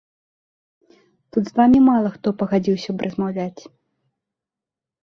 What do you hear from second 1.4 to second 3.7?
з вамі мала хто пагадзіўся б размаўляць.